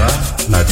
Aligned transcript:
Será? 0.00 0.08
Na 0.48 0.64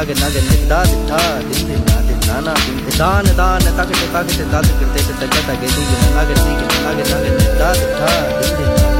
नग 0.00 0.10
नग 0.18 0.36
निंदा 0.44 0.76
दिठा 0.90 1.18
दिन 1.48 1.66
दिन 1.70 1.82
ना 1.88 1.96
दिन 2.04 2.20
नाना 2.28 2.54
दिन 2.60 2.78
दिन 2.84 2.96
दान 3.00 3.26
दान 3.40 3.66
तकट 3.80 4.00
तकट 4.14 4.40
दाद 4.52 4.70
करते 4.78 5.02
तकट 5.10 5.36
तगे 5.48 5.74
तू 5.74 5.82
नग 6.16 6.32
नग 6.38 6.64
नग 6.86 7.04
नग 7.10 7.28
निंदा 7.36 7.68
दिठा 7.80 8.14
दिन 8.56 8.99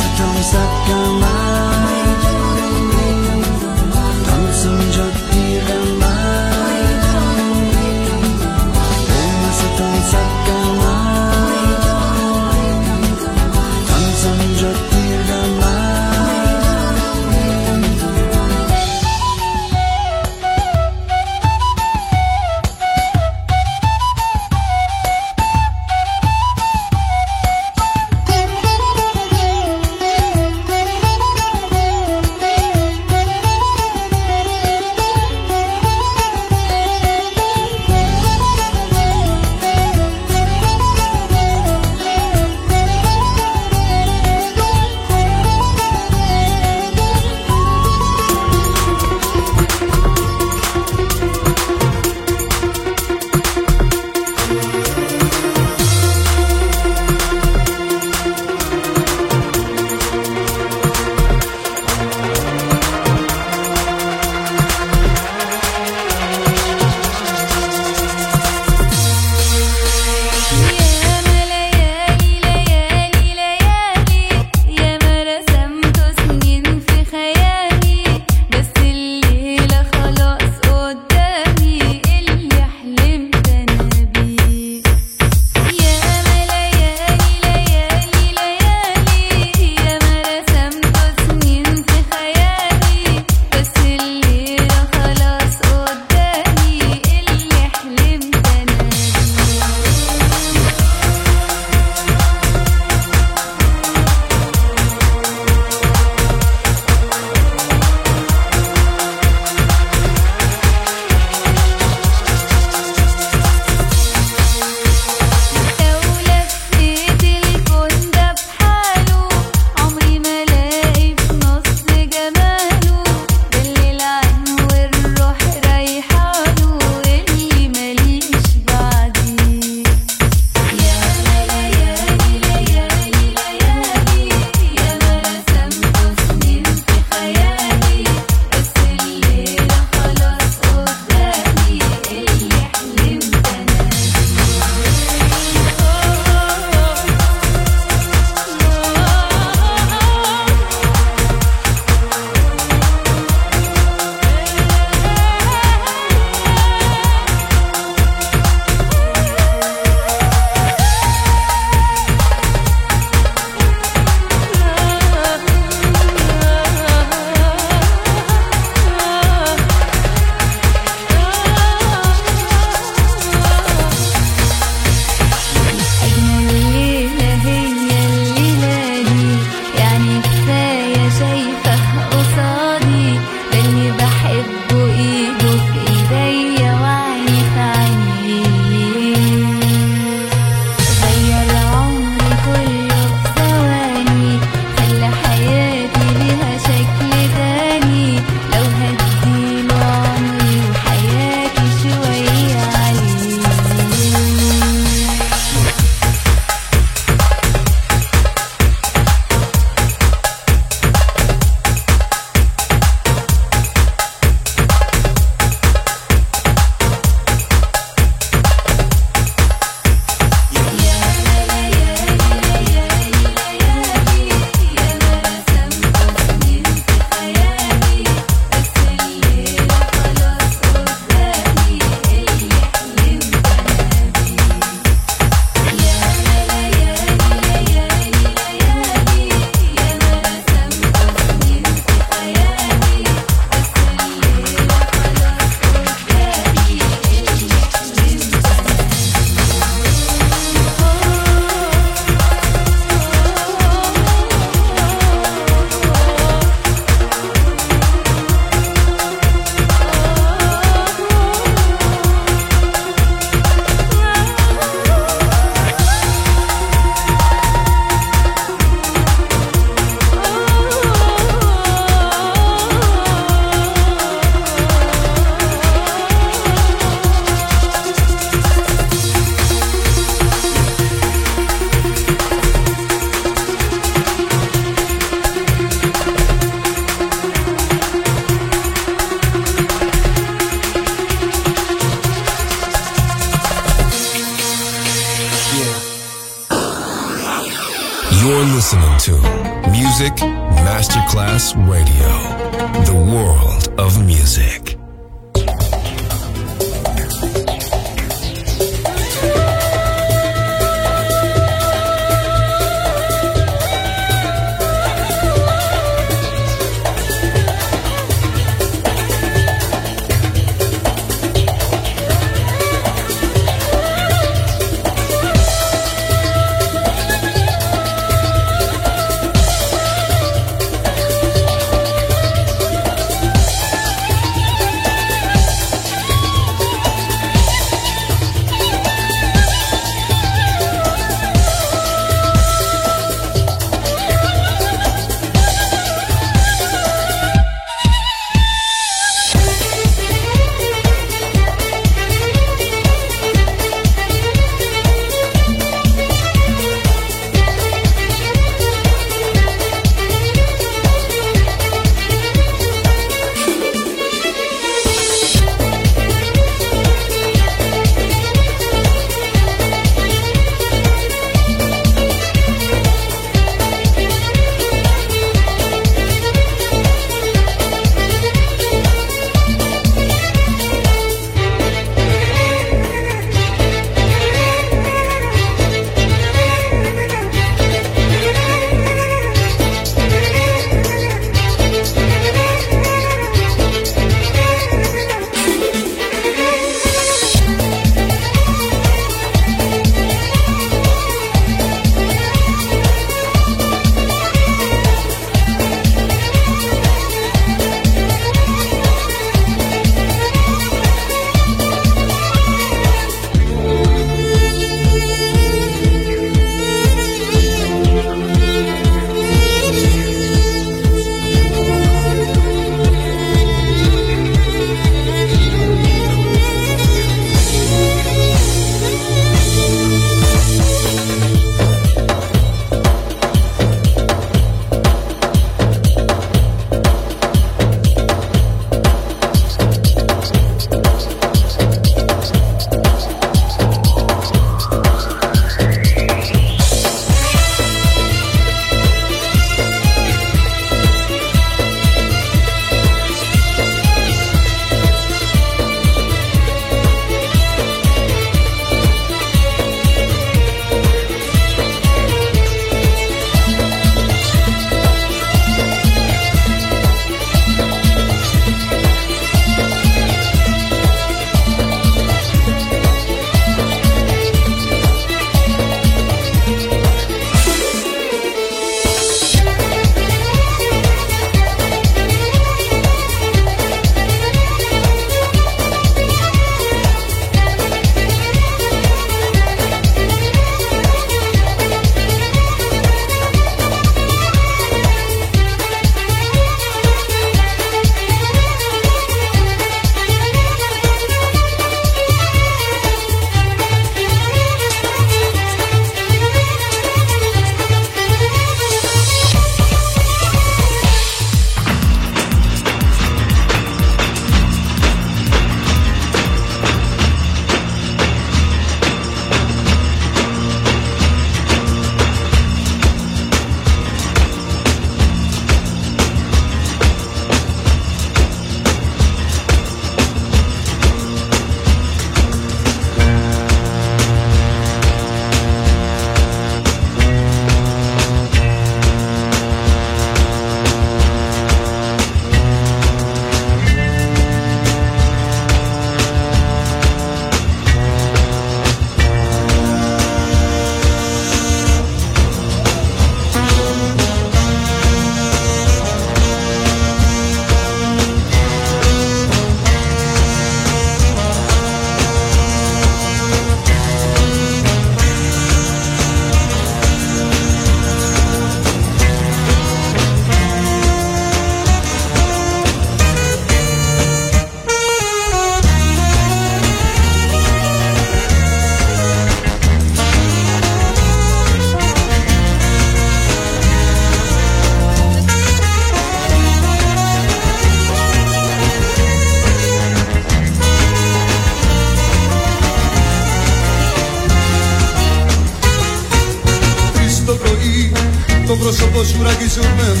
şura 599.18 599.32
gücümün 599.34 600.00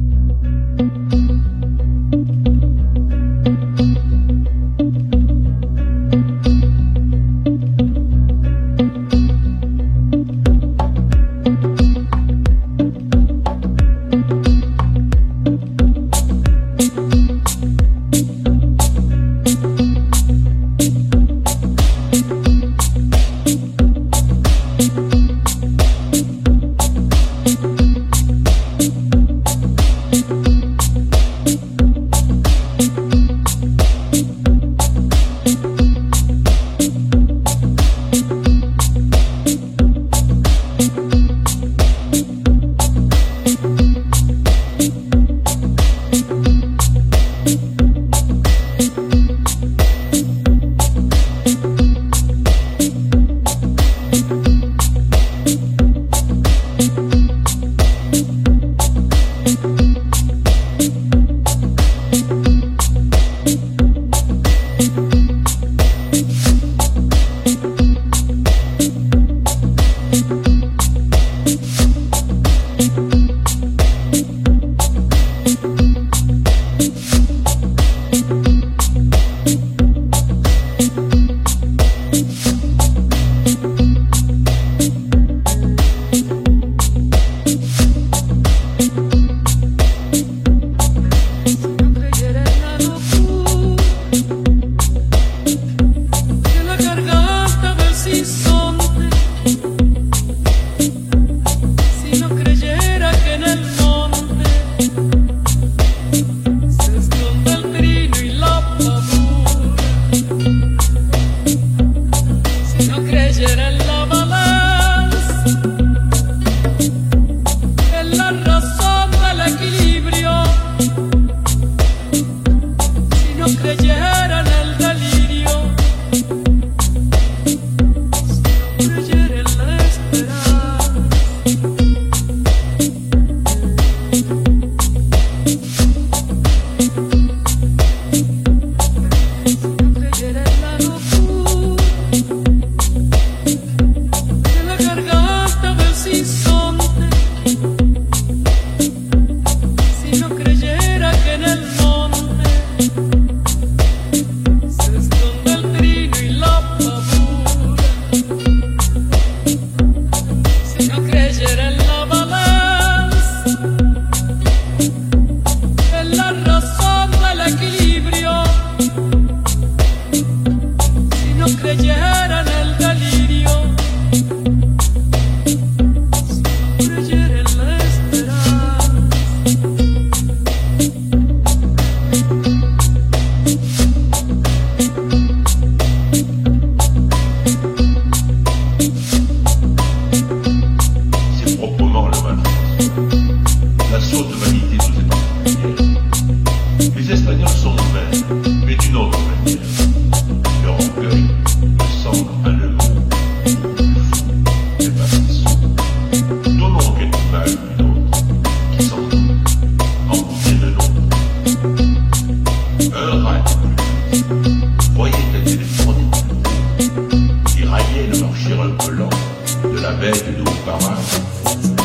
merveille 220.01 220.33
de 220.33 220.37
Louis 220.37 220.57
Parrain, 220.65 220.95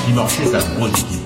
qui 0.07 0.13
marchait 0.13 0.55
à 0.55 0.63
gros 0.75 0.89
équipes. 0.89 1.26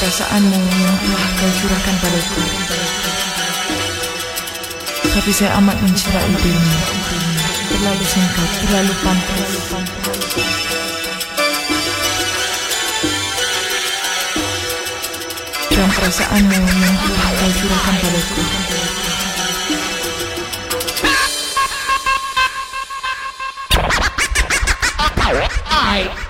perasaanmu 0.00 0.56
yang 0.56 0.96
telah 1.04 1.28
kau 1.36 1.50
curahkan 1.60 1.96
padaku. 2.00 2.40
Tapi 5.12 5.30
saya 5.36 5.60
amat 5.60 5.76
mencintai 5.84 6.32
dirimu. 6.40 6.76
Terlalu 7.68 8.04
singkat, 8.08 8.48
terlalu 8.64 8.94
pantas. 9.04 9.52
Dan 15.68 15.88
perasaanmu 15.92 16.60
yang 16.64 16.96
telah 16.96 17.28
kau 17.36 17.50
curahkan 17.60 17.94
padaku. 18.00 18.42
Bye. 25.68 26.29